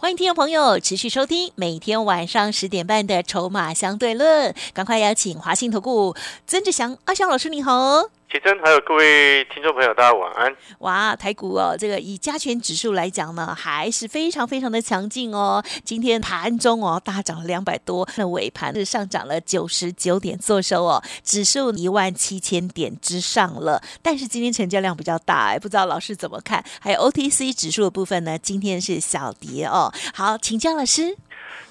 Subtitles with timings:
[0.00, 6.14] 欢迎听众朋友持续收听每天晚上十点半的《筹码相对论》，赶快邀请华信投顾
[6.46, 8.08] 曾志祥阿祥老师，你好。
[8.30, 10.54] 启真，还有各位听众朋友，大家晚安。
[10.80, 15.64] 哇，台股哦，这个以加权指数来讲呢，还是非常非常的强劲哦。
[15.82, 23.80] 今天盘中哦，大涨了两百多，那尾盘是上涨了九十九点，做收哦，指数一万七千点之上了。
[24.02, 26.62] 但是今天成交量比较大，哎，不知道老师怎么看？
[26.82, 29.90] 还有 OTC 指数的部分呢，今天是小跌哦。
[30.14, 31.16] 好，请教老师。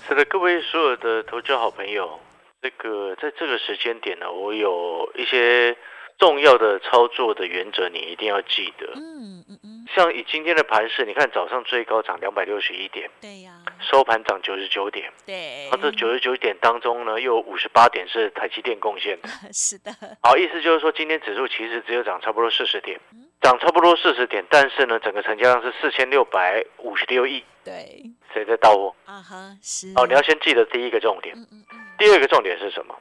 [0.08, 2.20] 是的，各位所有的投资好朋友，
[2.63, 5.77] 这个在这个时间点呢，我有一些。
[6.17, 8.91] 重要的操作的原则，你一定要记得。
[8.96, 9.85] 嗯嗯嗯。
[9.96, 13.54] 像以今天的盘势，你看早上最高涨两百六十一点，对呀。
[13.79, 15.70] 收盘涨九十九点，对。
[15.71, 19.29] 那这九十九点当中呢，又有五十八点是台积电贡献的。
[19.54, 19.91] 是的。
[20.21, 22.99] 好，意思就是说，今天指数其实只有涨差不多四十点，
[23.41, 27.43] 涨差不多四十点，但是呢，整个成交量是四千六百五十六亿。
[27.63, 28.04] 对。
[28.34, 28.96] 谁在到货？
[29.05, 29.93] 啊哈，是。
[29.96, 31.35] 哦，你要先记得第一个重点。
[31.37, 31.79] 嗯嗯嗯。
[31.99, 32.96] 第二个重点是什么？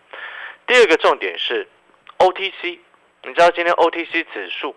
[0.66, 1.66] 第二个重点是
[2.18, 2.80] OTC。
[3.26, 4.72] 你知道今天 OTC 指数，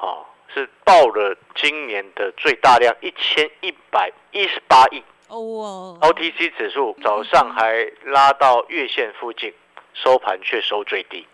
[0.00, 5.96] 啊，是报了今年的最大量一千一百一十八亿哦。
[6.00, 9.54] OTC 指数早上还拉到月线附近，
[9.92, 11.24] 收盘却收最低，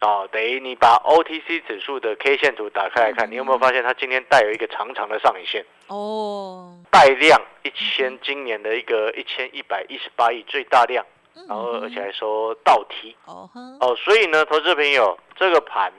[0.00, 5.64] 哦，等于你把 OTC 指数的 K 线图打开来看，你有没有发现它今天带有一个长长的上影线？
[5.86, 11.06] 哦，带量一千，今年的一个一千一百一十八亿最大量，
[11.46, 13.48] 然后而且还说倒提哦，
[13.80, 15.92] 哦，所以呢，投资朋友这个盘。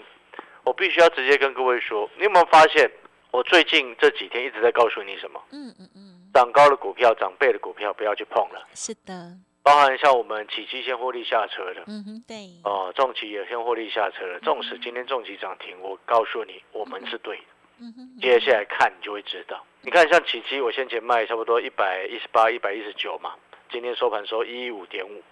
[0.70, 2.88] 我必须要直接跟各位说，你有没有发现，
[3.31, 5.44] 我最近这几天一直在告诉你什么？
[5.52, 8.68] 嗯嗯嗯，涨高的股票、涨倍的股票不要去碰了。
[8.75, 12.35] 是的，包含像我们起基先获利下车的，嗯哼，对。
[12.63, 14.40] 哦，重企也先获利下车了。
[14.41, 17.44] 纵使今天重企涨停，我告诉你，我们是对的。
[17.79, 19.66] 嗯哼，接下来看你就会知道。
[19.81, 23.34] 你看，像起基，我先前卖差不多一百一十八、一百一十九嘛，
[23.72, 25.24] 今天收盘收一五点五，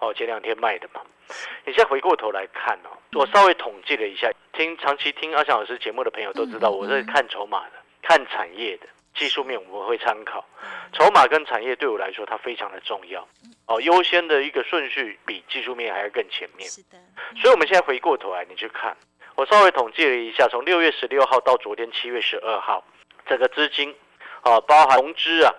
[0.00, 1.00] 哦，前两天卖的嘛。
[1.64, 4.28] 你现在回过头来看哦，我稍微统计了一下，
[4.62, 10.44] 听长期听阿翔老师节目的朋友都知道，我是看筹码的，看产业的技术面我们会参考，
[10.92, 13.26] 筹码跟产业对我来说它非常的重要。
[13.66, 16.70] 哦，优先的一个顺序比技术面还要更前面。
[16.70, 16.96] 是的，
[17.40, 18.96] 所以我们现在回过头来，你去看，
[19.34, 22.84] 我稍微统计了一下，从六月十六号到昨天七月十二号，
[23.26, 23.92] 整个资金
[24.44, 25.52] 哦，包含融资啊，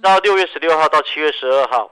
[0.00, 1.90] 到六月十六号到七月十二号，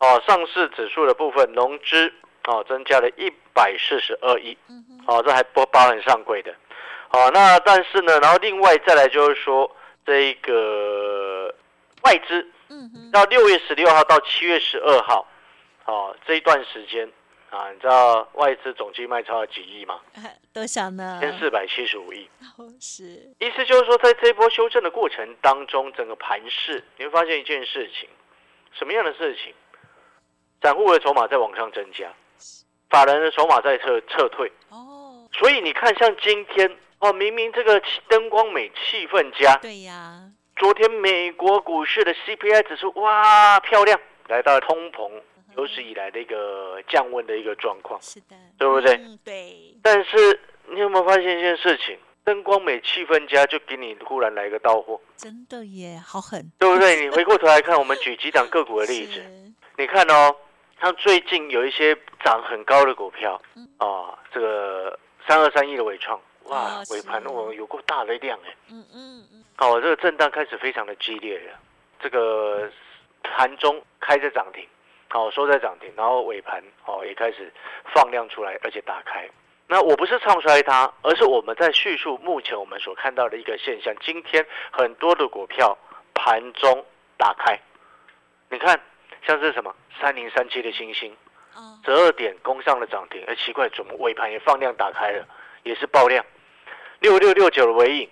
[0.00, 2.12] 哦，上市指数的部分融资。
[2.46, 4.54] 哦，增加了一百四十二亿，
[5.06, 6.54] 哦，这还不包含上柜的，
[7.10, 9.70] 哦，那但是呢，然后另外再来就是说
[10.06, 11.54] 这个
[12.02, 15.26] 外资，嗯，到六月十六号到七月十二号，
[15.84, 17.10] 哦，这一段时间
[17.50, 20.00] 啊，你知道外资总计卖超了几亿吗？
[20.52, 21.18] 多少呢？
[21.20, 22.28] 千四百七十五亿。
[22.56, 23.02] 哦，是。
[23.38, 28.08] 意思就是说，在这一波修正的过程当中，整个盘势你会发现一件事情，
[28.72, 29.52] 什么样的事情？
[30.62, 32.10] 散户的筹码在往上增加。
[32.88, 34.93] 法人的筹码在撤撤退哦，
[35.38, 40.30] 所以你看，像今天哦，明明这个灯光美、气氛佳，对呀。
[40.56, 45.10] 昨天美国股市的 CPI 指数哇漂亮，来到通膨
[45.56, 48.96] 有史以来的一个降温的一个状况，是的，对不对？
[49.24, 49.76] 对。
[49.82, 51.98] 但是你有没有发现一件事情？
[52.22, 56.96] 灯光美、气氛佳，就给你忽然来个到货，真的耶，好狠，对不对？
[57.04, 59.20] 你回过头来看，我们举几档个股的例子，
[59.76, 60.34] 你看哦。
[60.80, 63.40] 像最近有一些涨很高的股票，
[63.78, 71.58] 啊，这个三二三一的尾创，哇，尾盘我有过大的量哎，嗯嗯嗯，好，这个震荡开始非常的激烈了，
[72.00, 72.70] 这个
[73.22, 74.66] 盘中开在涨停，
[75.08, 77.52] 好，收在涨停，然后尾盘哦也开始
[77.94, 79.28] 放量出来，而且打开。
[79.66, 83.94] 那我不是唱衰它，而是我们在叙述目前我们所看到的一个现象。
[84.02, 85.76] 今天很多的股票
[86.12, 86.84] 盘中
[87.16, 87.58] 打开，
[88.50, 88.80] 你看。
[89.26, 91.16] 像是什么三零三七的星星，
[91.84, 95.26] 十二点攻上了涨停，哎，奇怪，怎么尾盘也放量打开了，
[95.62, 96.24] 也是爆量。
[97.00, 98.08] 六六六九的尾影，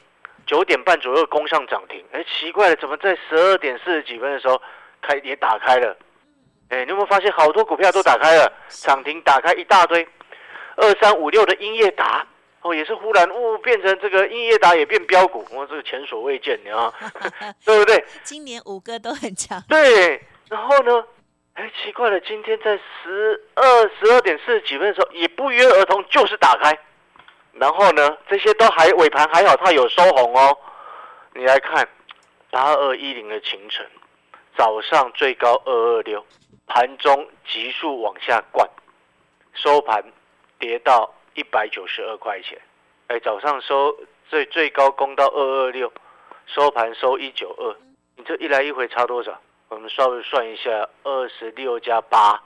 [0.47, 4.61] 九点半左右攻上涨停，哎，奇怪了，怎么在十二点四十几分的时候
[5.01, 5.97] 开也打开了？
[6.69, 10.07] 哎，你有没有发现好多股票都打开了涨停，打开一大堆。
[10.77, 12.27] 二三五六的英业达，
[12.63, 16.93] 哦，也是忽然呜变成这个英业达也变标股，哇，这个前所未见的啊，
[17.65, 18.05] 对不对？
[18.23, 19.63] 今年五个都很强。
[19.69, 20.23] 对。
[20.49, 21.05] 然后呢？
[21.55, 23.65] 哎，奇怪了，今天在十二
[23.99, 26.79] 十二点四十几分的时候，也不约而同就是打开，
[27.53, 30.57] 然后呢，这些都还尾盘还好，它有收红哦。
[31.35, 31.87] 你来看
[32.51, 33.87] 八二一零的清晨，
[34.57, 36.25] 早上最高二二六，
[36.67, 38.67] 盘中急速往下灌，
[39.53, 40.03] 收盘
[40.59, 42.59] 跌到一百九十二块钱。
[43.09, 43.95] 哎，早上收
[44.27, 45.93] 最最高攻到二二六，
[46.47, 47.77] 收盘收一九二。
[48.17, 49.39] 你这一来一回差多少？
[49.73, 52.39] 我们稍微算一下，二十六加八，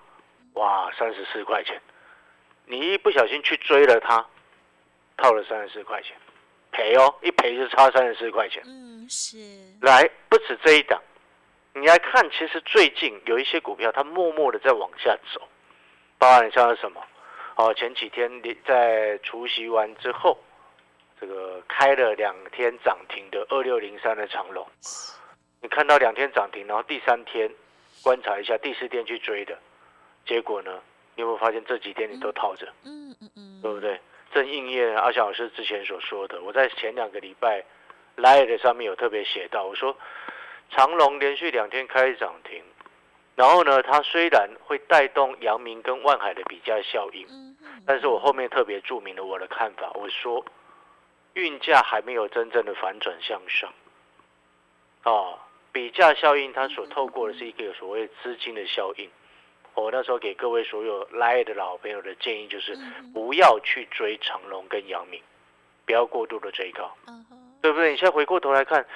[0.52, 1.80] 哇，三十四块钱。
[2.66, 4.24] 你一不小心去追了它，
[5.16, 6.16] 套了三十四块钱，
[6.70, 8.62] 赔哦，一赔就差三十四块钱。
[8.64, 9.36] 嗯，是。
[9.82, 11.02] 来，不止这一档，
[11.74, 15.42] 你来看，其实最近有一些股票，它默默的在往下走，
[16.18, 17.02] 包含像什么？
[17.56, 20.38] 哦，前几天你在除夕完之后，
[21.20, 24.64] 这个开了两天涨停的二六零三的长龙，
[25.60, 27.50] 你看到两天涨停，然后第三天
[28.02, 29.58] 观察一下，第四天去追的，
[30.24, 30.80] 结果呢？
[31.14, 32.66] 你有没有发现这几天你都套着？
[32.84, 33.98] 嗯嗯嗯，对不对？
[34.32, 37.64] 正应验阿翔老师之前所说的，我在前两个礼拜
[38.16, 39.96] Live 上面有特别写到，我说
[40.70, 42.62] 长隆连续两天开涨停，
[43.34, 47.26] 然后呢，它虽然会带动阳明跟万海的比价效应，
[47.86, 50.44] 但是我后面特别注明了我的看法，我说
[51.32, 53.72] 运价还没有真正的反转向上，
[55.04, 55.38] 哦，
[55.76, 59.10] 比价效应它所透过的是一个所谓资金的效应。
[59.74, 62.74] 我那时候给各位所有来的老朋友的建议就是，
[63.12, 65.20] 不要去追长隆跟杨明，
[65.84, 66.90] 不要过度的追高，
[67.60, 67.90] 对不对？
[67.90, 68.86] 你现在回过头来看，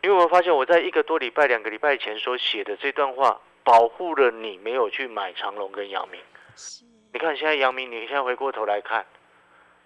[0.00, 6.18] 你有没有发现我在一个多礼拜、两个礼拜前所写的这段话，保护了你没有去买长隆跟杨明？
[7.12, 9.04] 你看现在杨明，你现在回过头来看，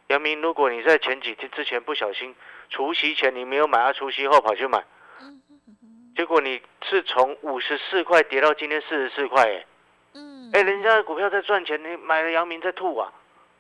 [0.07, 2.33] 杨明，如果你在前几天之前不小心
[2.71, 4.85] 除夕前你没有买，他，除夕后跑去买，
[6.17, 9.67] 结果你是从五十四块跌到今天四十四块，哎。
[10.53, 13.13] 哎，人家的股票在赚钱，你买了阳明在吐啊，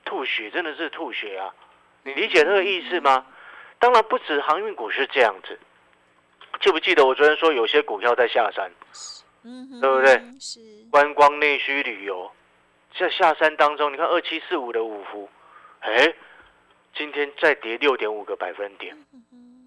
[0.04, 1.52] 吐血真的是吐血啊！
[2.04, 3.26] 你理解这个意思吗？
[3.80, 5.58] 当然不止航运股是这样子，
[6.60, 8.70] 记不记得我昨天说有些股票在下山，
[9.42, 10.22] 嗯，对不对？
[10.38, 10.60] 是
[10.92, 12.30] 观光内需旅游
[12.96, 15.28] 在下山当中，你看二七四五的五福，
[15.80, 16.14] 哎，
[16.94, 18.96] 今天再跌六点五个百分点，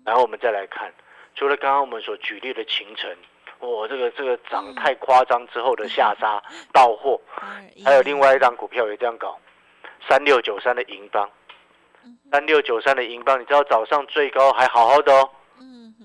[0.06, 0.94] 然后我们再来看，
[1.38, 3.16] 除了刚刚我们所举例的秦城。
[3.60, 6.39] 我这个这个涨太夸张之后的下杀
[6.72, 7.19] 到货，
[7.84, 9.36] 还有另外一张股票也这样搞，
[10.07, 11.28] 三六九三的银邦，
[12.31, 15.28] 三六九三的银邦，你知道早上最高还好好的哦，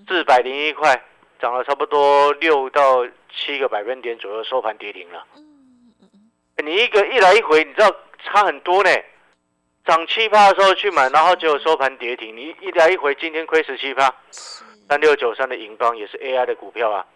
[0.08, 0.98] 四百零一块，
[1.38, 5.22] 涨了差不多六到七个百分点左右，收盘跌停了。
[6.64, 7.94] 你一个一来一回，你知道
[8.24, 8.90] 差很多呢，
[9.84, 14.14] 涨七趴的时候去买，然后结果收盘跌停，你一来一回，今天亏十七趴。
[14.92, 17.06] 三六九三的银邦也是 AI 的股票啊。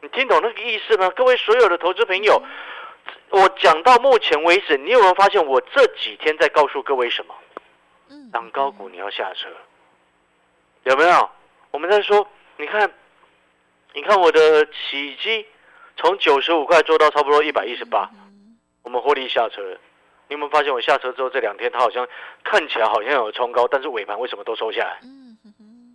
[0.00, 1.10] 你听懂那个意思吗？
[1.10, 2.40] 各位所有的投资朋友，
[3.30, 7.34] 我讲到目前为止，你有没有发现我这几天在告诉各位什么？
[8.10, 9.48] 嗯，涨高股你要下车，
[10.84, 11.28] 有没有？
[11.72, 12.24] 我们在说，
[12.58, 12.88] 你看，
[13.92, 15.44] 你看我的起基
[15.96, 18.08] 从九十五块做到差不多一百一十八，
[18.82, 19.76] 我们获利下车。
[20.28, 22.06] 你有没有发现我下车之后这两天它好像
[22.44, 25.00] 看起来好像有冲高，但是尾盘为什么都收下来？
[25.02, 25.36] 嗯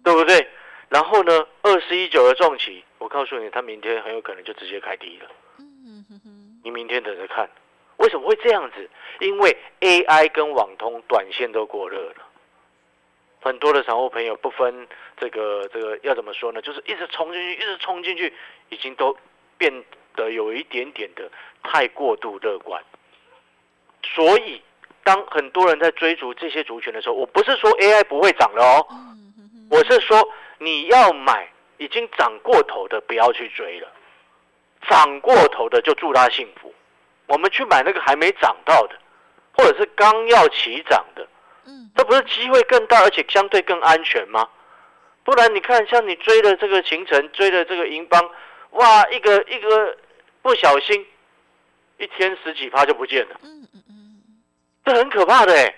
[0.04, 0.46] 对不对？
[0.92, 2.84] 然后呢，二十一九的重企。
[2.98, 5.30] 我告诉你，他明天很有可能就直接开低了。
[5.58, 7.50] 嗯哼哼，你明天等着看，
[7.96, 8.90] 为什么会这样子？
[9.22, 12.28] 因为 AI 跟网通短线都过热了，
[13.42, 14.86] 很多的散户朋友不分
[15.18, 16.62] 这个这个要怎么说呢？
[16.62, 18.34] 就是一直冲进去，一直冲进去，
[18.68, 19.18] 已经都
[19.58, 19.72] 变
[20.18, 21.32] 得有一点点的
[21.64, 22.84] 太过度乐观。
[24.04, 24.62] 所以，
[25.06, 28.86] 当很多人在追逐这些族群的时候，我不是说 AI 不会涨了哦，
[29.70, 30.28] 我是说
[30.62, 31.48] 你要买。
[31.78, 33.92] 已经涨过头的不要去追了，
[34.88, 36.72] 涨过头的就祝他幸福。
[37.26, 38.96] 我们去买那个还没涨到的，
[39.54, 41.28] 或者是刚要起涨的，
[41.66, 44.48] 嗯，这不是机会更大，而且相对更安全吗？
[45.24, 48.30] 不然你看，像你追的这个行程，追的这个银邦，
[48.70, 49.98] 哇，一个一个
[50.44, 51.04] 不小心，
[51.98, 54.22] 一天十几趴就不见了，嗯嗯嗯，
[54.86, 55.76] 这很可怕的哎。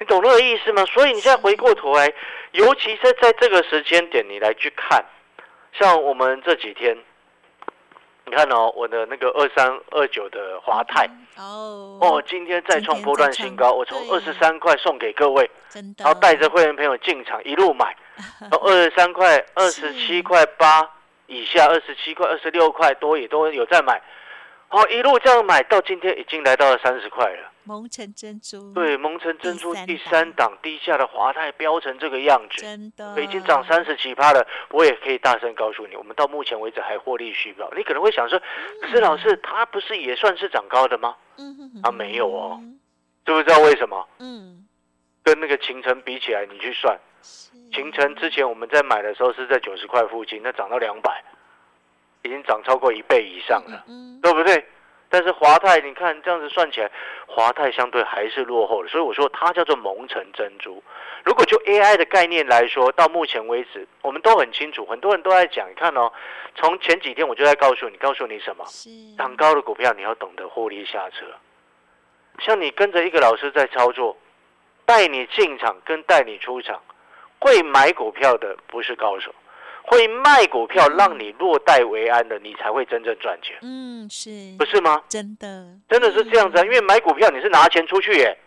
[0.00, 0.82] 你懂那个意思吗？
[0.86, 2.10] 所以你现在回过头来，
[2.52, 5.04] 尤其是在这个时间点，你来去看。
[5.78, 6.96] 像我们这几天，
[8.24, 15.48] 你看哦，我的那个二三二九的华泰哦哦，今天再创波段新高，我从二十三块送给各位，
[15.98, 17.94] 然后带着会员朋友进场一路买，
[18.50, 20.90] 从二十三块、二十七块八
[21.26, 24.00] 以下，二十七块、二十六块多也都有在买，
[24.72, 27.50] 好一路这样买到今天已经来到了三十块了。
[27.64, 34.46] 蒙城珍珠对，蒙城珍珠第三档低价的华泰飙成这个样子，真的已经涨三十几趴了。
[34.70, 37.68] 我也可以大声告诉你，我们到目前为止还获利续报。
[37.76, 38.40] 你可能会想说，
[38.80, 41.16] 可是老师，它不是也算是涨高的吗？
[41.36, 42.60] 嗯，啊，没有哦，
[43.24, 44.08] 知不知道为什么？
[44.20, 44.66] 嗯，
[45.24, 46.96] 跟那个秦城比起来，你去算，
[47.72, 51.22] 秦城之前我们在买的时候是在九十块附近，那涨到两百，
[52.22, 53.84] 已经涨超过一倍以上了，
[54.22, 54.64] 对不对？
[55.12, 56.88] 但是华泰，你看这样子算起来，
[57.26, 60.80] 华泰相对还是落后的，所以我说它叫做蒙城珍珠。
[61.24, 65.68] 如果就 AI 的概念来说，到目前为止，我们都很清楚，很多人都在讲。
[65.68, 66.12] 你看哦，
[66.54, 68.64] 从前几天我就在告诉你，告诉你什么？
[69.18, 71.26] 涨高的股票你要懂得获利下车。
[72.38, 74.16] 像你跟着一个老师在操作，
[74.86, 76.80] 带你进场跟带你出场，
[77.40, 79.34] 会买股票的不是高手。
[79.90, 83.58] 会卖股票让你落袋为安的，你才会真正赚钱。
[83.60, 85.02] 嗯，是，不是吗？
[85.08, 86.62] 真的，真的是这样子啊！
[86.62, 88.38] 因为买股票你是拿钱出去耶，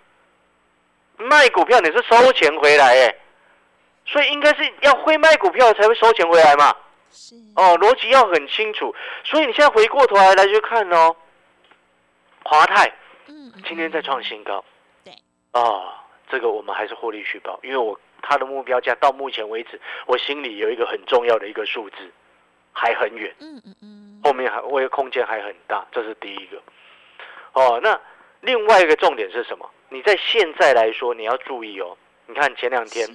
[1.17, 3.19] 卖股票你是收钱回来耶，
[4.05, 6.73] 所以应该是要会卖股票才会收钱回来嘛。
[7.11, 8.95] 是哦，逻辑要很清楚。
[9.25, 11.13] 所以你现在回过头来来去看哦，
[12.45, 12.89] 华泰，
[13.27, 14.63] 嗯，今天在创新高，
[15.03, 15.13] 对，
[15.51, 17.99] 啊，这个我们还是获利续报，因为我。
[18.25, 21.97] 它的目标价到目前为止，我心里有一个很重要的一个数字，
[22.71, 23.35] 还很远。
[23.39, 26.61] 嗯嗯嗯，后面还我的空间还很大，这是第一个。
[27.51, 27.99] 哦，那
[28.39, 29.69] 另外一个重点是什么？
[29.89, 31.97] 你在现在来说，你要注意哦。
[32.25, 33.05] 你看前两天，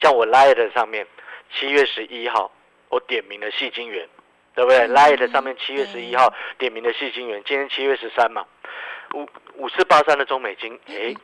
[0.00, 1.06] 像我 Light 上面，
[1.52, 2.50] 七月十一号
[2.88, 4.08] 我点名了细金元，
[4.56, 8.44] 对不对？Light 上面七月十一号点名的细金元，今天七月十三嘛，
[9.14, 11.14] 五五四八三的中美金，哎，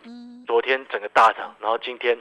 [0.47, 2.16] 昨天整个大涨，然后今天。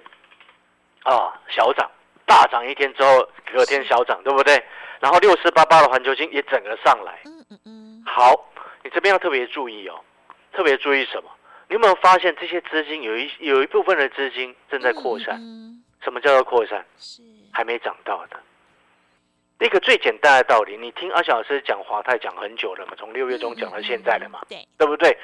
[1.04, 1.90] 啊，小涨，
[2.26, 4.64] 大涨一天之后，隔天小涨，对不对？
[5.00, 7.20] 然后六四八八的环球金也整个上来。
[7.26, 8.04] 嗯嗯嗯。
[8.06, 8.50] 好，
[8.84, 10.00] 你这边要特别注意哦，
[10.54, 11.30] 特别注意什么？
[11.68, 15.40] 你有没有发现这些资金有一有一部分的资金正在扩散？
[16.04, 16.86] 什么叫做扩散？
[16.98, 18.40] 是还没涨到的。
[19.60, 25.18] 一个最简单的道理，你听阿小老师讲华泰讲很久了嘛，从六月中讲到现在了嘛，对对不对？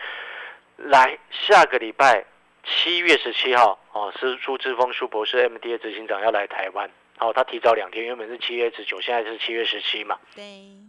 [0.77, 2.23] 来，下个礼拜。
[2.67, 10.43] 七月十七号，哦，是苏志峰苏博士 M D A 执行长要来台湾，哦，他提早两天，原本是七月十九，现在是七月十七嘛，对，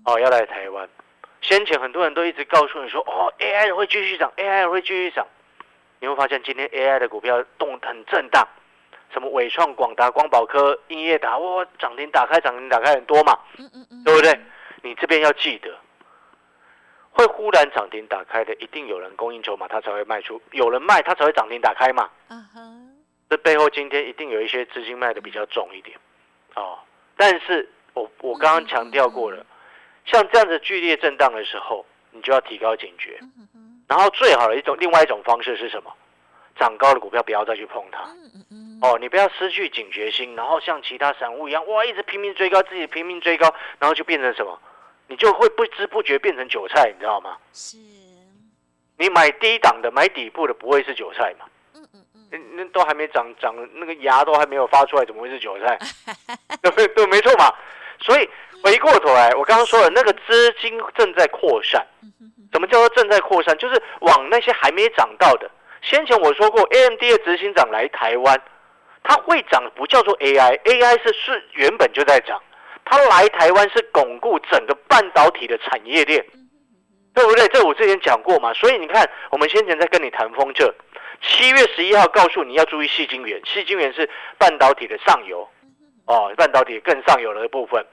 [0.05, 0.89] 哦，要来台湾。
[1.41, 5.27] 先前很多人都一直告诉你说，哦，A I 会继续涨，A I 会继续涨。
[6.01, 8.47] 你会发现今天 A I 的股票动很震荡，
[9.13, 14.37] 什么伟创、广达、光宝科、英业达，哇，涨停打开，涨停打开很多嘛，嗯嗯嗯，对不对？
[14.83, 15.77] 你这边要记得。
[17.19, 22.09] 会忽然涨停打开的，一定有人供应筹码，它才会卖出；有人卖，它才会涨停打开嘛。
[22.29, 22.97] 嗯哼，
[23.29, 25.99] 这背后今天一定有一些资金卖的比较重一点，
[26.55, 26.79] 哦。
[27.17, 29.45] 但是我我刚刚强调过了，
[30.05, 33.19] 像这样子剧烈震荡的时候，你就要提高警觉。
[33.89, 35.93] 然后最好的一种另外一种方式是什么？
[36.57, 38.03] 涨高的股票不要再去碰它。
[38.81, 44.57] 哦，你不要失去警觉心，然后像其他散户一样，哇，一直拼命追高，自己拼命追高，然后就变成什么？
[45.09, 47.37] 你就会不知不觉变成韭菜，你知道吗？
[47.53, 47.77] 是。
[48.99, 51.47] 你买低档的，买底部的，不会是韭菜嘛？
[51.75, 52.57] 嗯嗯嗯。
[52.57, 55.79] 那都还没长长，那个芽都还没有发出来，怎么会是韭菜？
[56.63, 57.53] 对对，没错嘛。
[58.01, 58.29] 所以
[58.63, 61.87] 回过头来，我刚刚说了，那个资金正在扩散。
[62.53, 63.57] 什么叫做正在扩散？
[63.59, 65.51] 就是往那些还没涨到的。
[65.83, 68.41] 先前我说过，AMD 的执行长来台湾，
[69.05, 72.43] 它会涨不叫做 AI，AI 是是原本就在涨。
[72.89, 76.25] 他来台湾是巩固整个半导体的产业链，
[77.15, 77.47] 对不对？
[77.49, 78.53] 这我之前讲过嘛。
[78.55, 80.75] 所以你看，我们先前在跟你谈风这
[81.21, 85.47] 七月十一号告诉你要注意细晶圆，细晶圆是半导体的上游，
[86.07, 87.85] 哦，半导体更上游的部分，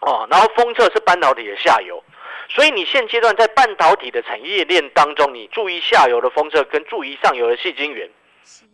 [0.00, 2.02] 哦，然后封测是半导体的下游。
[2.48, 8.08] 所以你现阶段在半导体的产业链当中，你注意下游的封测跟注意上游的细晶圆。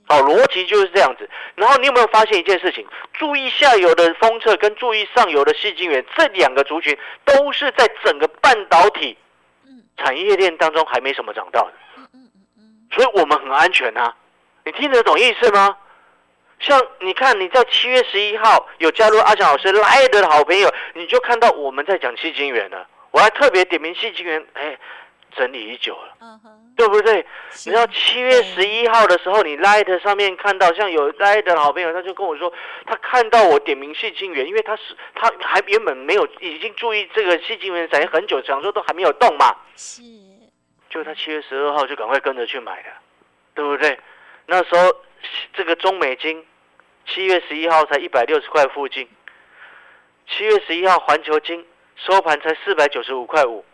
[0.07, 1.29] 好，逻辑就是这样子。
[1.55, 2.85] 然后你有没有发现一件事情？
[3.13, 9.17] 注意下游的封测跟注意上游的细晶圆这两个族群，都是在整个半导体
[9.97, 11.73] 产业链当中还没什么涨到的。
[12.93, 14.13] 所以我们很安全啊。
[14.65, 15.77] 你听得懂意思吗？
[16.59, 22.87] 像你看你在七月十一号有加入阿强老师来的好朋友，你就看到我们在讲细晶圆了。
[23.13, 24.77] 我还特别点名细晶圆，哎。
[25.31, 26.41] 整理已久了，
[26.77, 27.25] 对不对？
[27.65, 32.53] 你知道七月十一号的时候，你 Light 上面看到像有 Light 的好朋友，他就跟我说，
[32.87, 39.57] 他看到我点名细晶圆，因为他是他还原本没有已经注意这个细晶圆产业很久，想说都还没有动嘛。
[39.77, 40.03] 是，
[40.89, 42.93] 就他七月十二号就赶快跟着去买了，
[43.55, 43.99] 对不对？
[44.47, 44.95] 那时候
[45.53, 46.45] 这个中美金
[47.07, 49.09] 七月十一号才一百六十块附近，
[50.27, 51.65] 七月十一号环球金
[51.97, 53.65] 收盘才四百九十五块五，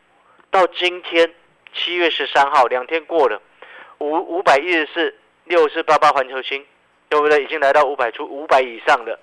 [0.51, 1.33] 到今天。
[1.77, 3.41] 七月十三号，两天过了，
[3.99, 5.15] 五五百一十四
[5.45, 6.65] 六四八八环球星，
[7.09, 7.45] 对不对？
[7.45, 9.19] 已经来到五百出五百以上了。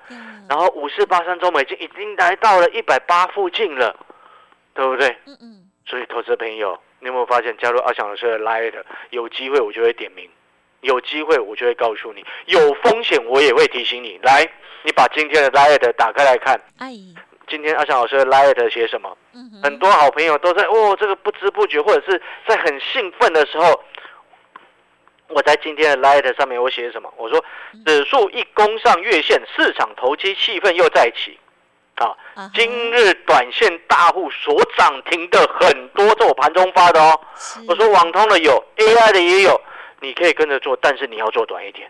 [0.49, 3.95] 然后五四八三中美金已经来到了一百八附近了，
[4.73, 5.09] 对不对？
[5.25, 5.69] 嗯嗯。
[5.85, 8.73] 所以投资朋友，你有没有发现加入阿翔老师的 Light
[9.09, 10.29] 有机会我就会点名，
[10.81, 14.17] 有机会我就会告诉你，有风险我也会提醒你。
[14.23, 14.47] 来，
[14.83, 16.59] 你把今天的 light 打开来看。
[16.79, 16.93] 哎，
[17.47, 19.15] 今天阿翔老师的 light 写什么？
[19.61, 23.83] 很多好朋友都在哦，这个不知不觉或者是在很兴奋的时候，
[25.27, 27.13] 我在今天的 light 上面我写什么？
[27.17, 27.43] 我说
[27.85, 31.37] 指数一攻上月线，市场投机气氛又再起。
[31.95, 32.17] 啊，
[32.55, 37.19] 今日短线大户所涨停的很多，这我盘中发的哦。
[37.67, 39.61] 我说网通的有，AI 的也有。
[39.99, 41.89] 你可以跟着做，但是你要做短一点。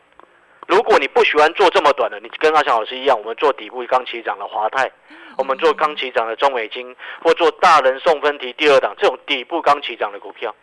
[0.67, 4.91] 如果你不喜欢做这么短的，你跟阿翔老师一样，我们做底部刚起涨的华泰，
[5.37, 10.55] 我们做刚起涨的中美金，或做大人送分题第二档这种底部刚起涨的股票，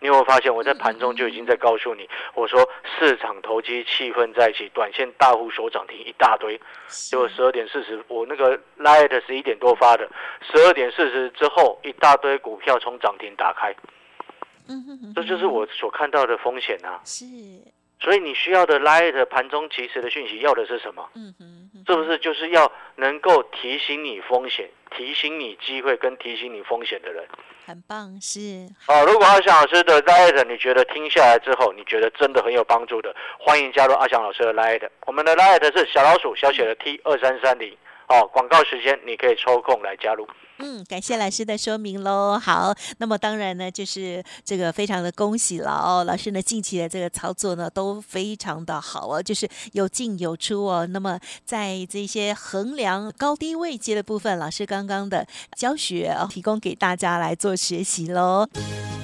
[0.00, 6.60] 你有没有发现我在盘中就已经在告诉你，我说市场投机气氛在一起，短线大户所涨停一大堆。
[6.88, 10.08] 结果十二点四十，我那个 light 十一点多发的，
[10.40, 13.74] 十二点四十之后一大堆股票从涨停打开。
[15.14, 17.00] 这就是我所看到的风险啊。
[17.04, 17.24] 是，
[18.02, 21.08] 所以你需要的 light 盘中及时的讯息要的是什么？
[21.14, 27.24] 嗯哼，是不是就是要能够提醒你风险、提醒你机会跟提醒你风险的人？
[27.64, 28.68] 很棒，是。
[28.88, 34.82] 哦，如果阿翔老师的 light 你觉得听下来之后你觉得真的很有帮助的，欢迎加入阿翔老师的 light。
[35.06, 37.72] 我们的 light 是小老鼠小写的 T 二三三零。
[38.08, 40.28] 哦，广告时间你可以抽空来加入。
[40.62, 42.38] 嗯，感谢老师的说明喽。
[42.38, 46.04] 好，那么当然呢，就是这个非常的恭喜了哦。
[46.04, 50.86] 老师呢近期的这个操作呢都非常的好哦，就是有进有出哦。
[50.86, 55.26] 那么在这些衡量高低位阶的部分，老师刚刚的
[55.56, 58.48] 教学哦提供给大家来做学习喽。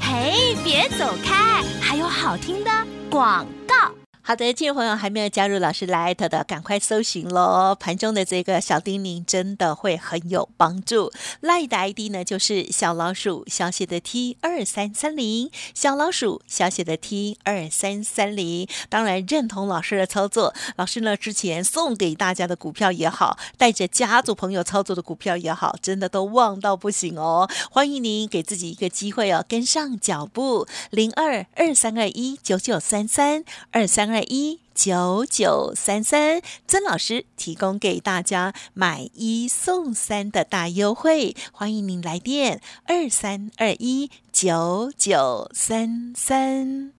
[0.01, 2.71] 嘿，别走开，还有好听的
[3.11, 3.88] 广告。
[4.29, 7.75] 好的，听众朋友还没有加入老师 Light 的，赶快搜寻喽！
[7.75, 11.11] 盘中的这个小叮咛真的会很有帮助。
[11.41, 18.69] lie 的 ID 呢，就是小老鼠小写的 T 二三三零，小老鼠小写的 T 二三三零。
[18.91, 27.49] 当然认同老师的操作，老师呢之前送给大家的股票也好，带着家族朋友操作的股票也好，真的都旺到不行哦！
[27.71, 34.18] 欢迎您给自己一个机会哦，跟上脚步，零二二三二一九九三三二三二。
[34.23, 46.93] 一九九三三，曾老师提供给大家买一送三的大优惠，欢迎您来电二三二一九九三三。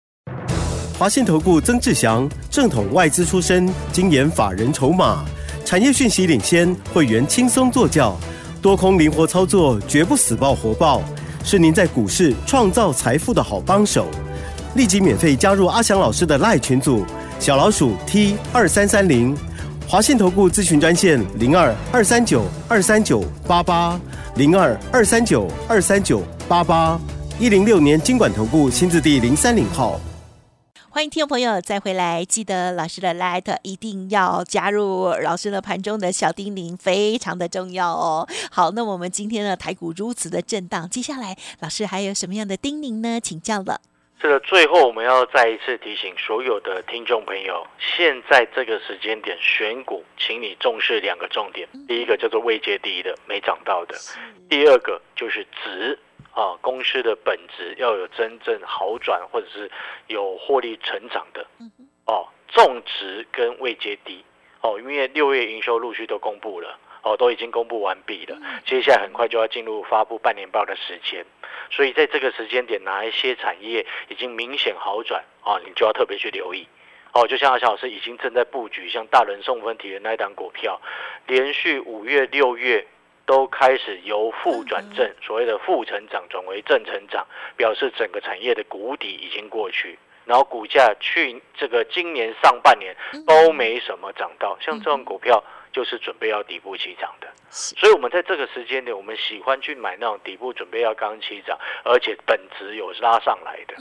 [0.98, 5.26] 华信投顾曾志祥，正统外资出身，精研法人筹码，
[5.64, 8.18] 产业讯息领先，会员轻松做教，
[8.62, 11.02] 多空灵活操作，绝不死爆活爆，
[11.46, 14.10] 是您在股市创造财富的好帮手。
[14.76, 17.04] 立即免费加入阿翔老师的赖群组，
[17.40, 19.36] 小老鼠 T 二三三零，
[19.88, 24.00] 华信投顾咨询专线零二二三九二三九八八
[24.36, 27.00] 零二二三九二三九八八
[27.40, 30.00] 一零六年经管投顾新字第零三零号。
[30.92, 38.28] 欢迎听众朋友再回来，记得老师的 light 一定要加入老师的盘中的小叮咛，非常的重要哦。
[38.52, 43.20] 好，那我们今天的台股如此的震荡，接下来老师还有什么样的叮咛呢？
[43.20, 43.82] 请教了。
[44.22, 51.66] 这个最后我们要再一次提醒所有的听众朋友，现在这个时间点选股，请你重视两个重点。
[51.88, 53.96] 第一个叫做未接低的没涨到的，
[54.50, 55.98] 第二个就是值
[56.34, 59.72] 啊，公司的本质要有真正好转或者是
[60.08, 61.48] 有获利成长的。
[62.06, 64.22] 哦，重值跟未接低。
[64.62, 66.78] 哦，因为六月营收陆续都公布了。
[67.02, 71.26] 哦，都已经公布完毕了，接下来很快就要进入发布半年报的时间，
[71.72, 76.68] 所以在这个时间点，哪一些产业已经明显好转啊，你就要特别去留意。
[77.14, 80.80] 哦，就像阿小老师已经正在布局，像大人送分题的那一档股票，
[81.26, 82.86] 连续五月、六月
[83.26, 87.26] 都开始由负转正，所谓的负成长转为正成长，
[87.58, 89.98] 表示整个产业的谷底已经过去，
[90.30, 95.44] 然后股价去这个今年上半年都没什么涨到，像这种股票。
[95.72, 103.76] 就是准备要底部起涨的，所以，我们在这个时间点，我们喜欢去买那种底部准备要刚起涨，而且本质有拉上来的。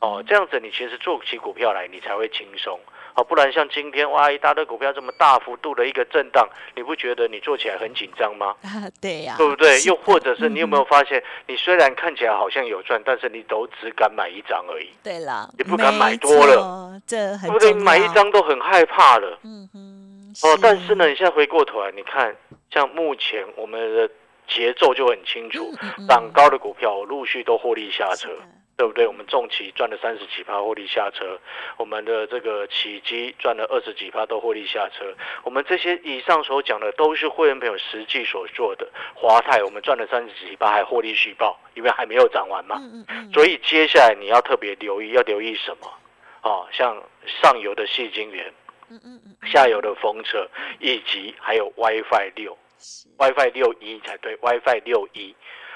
[0.00, 2.78] 哦，这样子你其实做起股票来，你才会轻松。
[3.14, 8.54] 哦，不然像今天哇，一大堆股票这么大幅度的一个震荡，你不觉得你做起来很紧张吗？
[8.62, 9.80] 啊，对呀，对不对？
[9.82, 14.88] 又或者是你有没有发现，你虽然看起来好像有赚，但是你都只敢买一张而已。
[15.02, 17.72] 对了，你不敢买多了，这很不对？
[17.74, 19.38] 买一张都很害怕了。
[19.44, 20.34] 嗯哼。
[20.42, 22.34] 哦，但是呢，你现在回过头来，你看，
[22.70, 24.08] 像目前我们的
[24.48, 25.70] 节奏就很清楚，
[26.08, 28.30] 涨高的股票我陆续都获利下车，
[28.82, 29.06] 对不对？
[29.06, 31.38] 我们重企赚了三十几趴获利下车，
[31.76, 35.14] 我们的这个起基赚了二十几趴都获利下车，
[35.44, 38.88] 我们这些以上所讲的都是会员朋友实际所做的。
[39.14, 42.82] 华泰我们赚了三十几趴还获利续报，因为还没有涨完嘛。
[43.32, 45.88] 所以接下来你要特别留意，要留意什么？
[46.42, 47.00] 哦，像
[47.40, 48.52] 上游的细晶圆，
[49.44, 50.44] 下游的风车，
[50.80, 52.58] 以及还有 WiFi 六
[53.16, 55.32] ，WiFi 六一才对，WiFi 六一。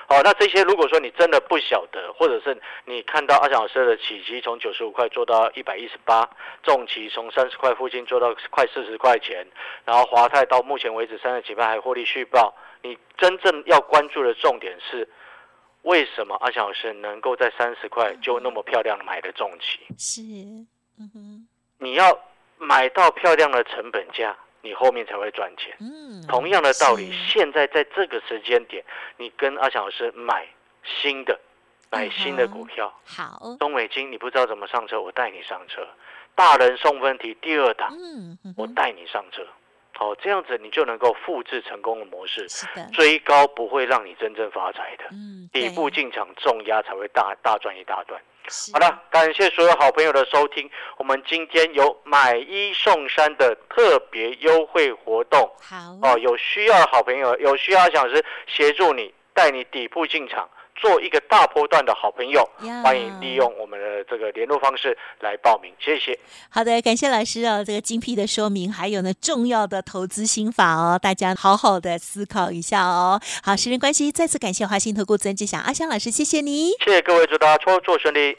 [0.09, 6.29] 好，那这些如果说你真的不晓得，或者是你看到阿翔老师的起基从九十五块做到一百一十八，
[6.62, 9.45] 重期从三十块附近做到快四十块钱，
[9.85, 15.09] 然后华泰到目前为止三十几块还获利续报，你真正要关注的重点是，
[15.83, 19.81] 为什么阿翔老师能够在三十块就那么漂亮的买的重期？
[19.99, 20.23] 是，
[21.01, 22.16] 嗯哼，你要
[22.59, 25.76] 买到漂亮的成本价，你后面才会赚钱。
[25.79, 28.85] 嗯，同样的道理，现在在这个时间点，
[29.16, 30.46] 你跟阿强老师买
[30.83, 31.38] 新的，
[31.90, 35.87] 买新的股票，好，中美金，你不知道怎么上车，我带你上车。
[36.35, 39.46] 大人送分题第二档，嗯，嗯我带你上车。
[39.94, 48.20] 好，这样子你就能够复制成功的模式，是的，追高不会让你真正发财的，嗯，底部进场重压才会大大赚一大段。
[48.48, 50.68] 是好了，感谢所有好朋友的收听。
[50.98, 60.48] 我们今天有买一送三的特别优惠活动好哦，有需要的好朋友，有需要讲师协助你带你底部进场，
[60.80, 66.18] 做一个大波段的好朋友，呀欢迎利用我们的这个联络方式来报名，谢谢。
[66.48, 73.20] 好的，感谢老师哦，这个精辟的说明，还有呢重要的投资心法哦，大家好好的思考一下哦。
[73.42, 76.70] 好，时间关系，再次感谢华信投顾曾志祥阿香老师，谢谢你。
[76.84, 78.36] 谢谢各位，祝大家操作顺利。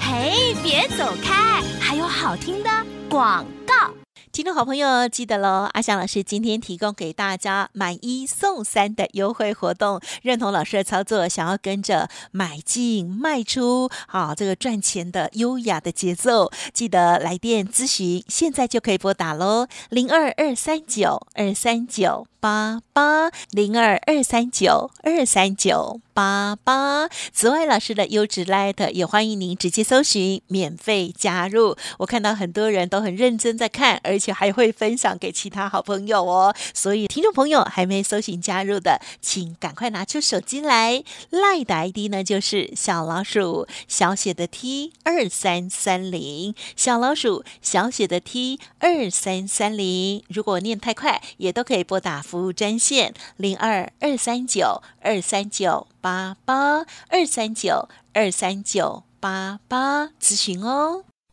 [0.00, 2.70] 嘿，别走开，还有好听的
[3.08, 4.05] 广告。
[4.36, 5.66] 听众好朋友，记得喽！
[5.72, 27.08] 阿翔老师今天提供给大家买一送三的优惠活动，认同老师的操作，想要跟着买进卖出，好这个赚钱的优雅的节奏，记得来电咨询，现在就可以拨打喽，零二二三九二三九八八零二二三九二三九八八。
[27.32, 31.74] 此外，老师的优质 Light 也欢迎您直接搜寻免费加入。
[32.00, 36.52] 我看到很多人都很认真在看，而且就还会分享给其他好朋友哦。
[36.74, 41.04] 所以，听众朋友还没搜寻加入的，请赶快拿出手机来。
[41.30, 50.24] Light 的 ID 呢就是小老鼠小写的 T 二三三零，小老鼠小写的 T 二三三零。
[50.28, 61.05] 如果念太快，也都可以拨打服务专线零二二三九二三九八八二三九二三九八八咨询哦。